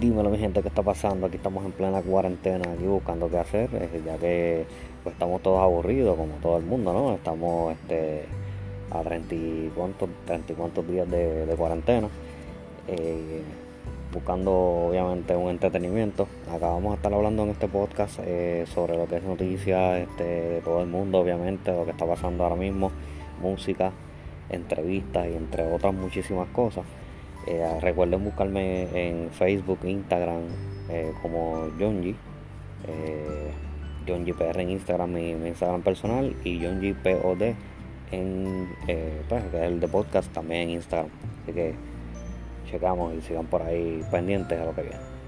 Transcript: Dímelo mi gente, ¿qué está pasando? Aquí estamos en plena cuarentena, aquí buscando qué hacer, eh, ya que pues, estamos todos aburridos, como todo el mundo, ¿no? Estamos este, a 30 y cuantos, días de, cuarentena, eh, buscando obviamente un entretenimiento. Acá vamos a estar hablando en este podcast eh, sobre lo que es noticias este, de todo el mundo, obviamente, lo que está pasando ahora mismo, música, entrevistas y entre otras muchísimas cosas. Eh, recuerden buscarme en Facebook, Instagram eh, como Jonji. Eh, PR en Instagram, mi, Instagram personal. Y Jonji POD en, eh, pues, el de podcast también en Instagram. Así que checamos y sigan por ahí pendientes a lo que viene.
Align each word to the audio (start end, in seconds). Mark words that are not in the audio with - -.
Dímelo 0.00 0.30
mi 0.30 0.38
gente, 0.38 0.62
¿qué 0.62 0.68
está 0.68 0.82
pasando? 0.82 1.26
Aquí 1.26 1.36
estamos 1.36 1.62
en 1.62 1.72
plena 1.72 2.00
cuarentena, 2.00 2.72
aquí 2.72 2.84
buscando 2.84 3.28
qué 3.28 3.36
hacer, 3.36 3.68
eh, 3.74 4.00
ya 4.02 4.16
que 4.16 4.64
pues, 5.02 5.12
estamos 5.12 5.42
todos 5.42 5.60
aburridos, 5.60 6.16
como 6.16 6.32
todo 6.36 6.56
el 6.56 6.64
mundo, 6.64 6.94
¿no? 6.94 7.14
Estamos 7.14 7.74
este, 7.74 8.24
a 8.90 9.02
30 9.02 9.34
y 9.34 9.70
cuantos, 9.76 10.88
días 10.88 11.10
de, 11.10 11.54
cuarentena, 11.54 12.08
eh, 12.88 13.42
buscando 14.10 14.52
obviamente 14.88 15.36
un 15.36 15.50
entretenimiento. 15.50 16.26
Acá 16.50 16.68
vamos 16.68 16.92
a 16.92 16.94
estar 16.94 17.12
hablando 17.12 17.42
en 17.42 17.50
este 17.50 17.68
podcast 17.68 18.20
eh, 18.24 18.64
sobre 18.72 18.96
lo 18.96 19.06
que 19.06 19.16
es 19.16 19.22
noticias 19.22 19.98
este, 19.98 20.24
de 20.24 20.60
todo 20.62 20.80
el 20.80 20.88
mundo, 20.88 21.18
obviamente, 21.18 21.72
lo 21.72 21.84
que 21.84 21.90
está 21.90 22.06
pasando 22.06 22.44
ahora 22.44 22.56
mismo, 22.56 22.90
música, 23.42 23.92
entrevistas 24.48 25.26
y 25.26 25.36
entre 25.36 25.70
otras 25.70 25.92
muchísimas 25.92 26.48
cosas. 26.48 26.86
Eh, 27.46 27.78
recuerden 27.80 28.24
buscarme 28.24 28.88
en 28.94 29.30
Facebook, 29.30 29.78
Instagram 29.84 30.42
eh, 30.88 31.12
como 31.22 31.68
Jonji. 31.78 32.14
Eh, 32.86 33.52
PR 34.36 34.60
en 34.60 34.70
Instagram, 34.70 35.12
mi, 35.12 35.30
Instagram 35.30 35.82
personal. 35.82 36.34
Y 36.44 36.62
Jonji 36.62 36.94
POD 36.94 37.54
en, 38.10 38.68
eh, 38.88 39.22
pues, 39.28 39.42
el 39.54 39.80
de 39.80 39.88
podcast 39.88 40.32
también 40.32 40.62
en 40.62 40.70
Instagram. 40.70 41.08
Así 41.42 41.52
que 41.52 41.74
checamos 42.70 43.14
y 43.14 43.20
sigan 43.20 43.46
por 43.46 43.62
ahí 43.62 44.02
pendientes 44.10 44.58
a 44.58 44.64
lo 44.64 44.74
que 44.74 44.82
viene. 44.82 45.19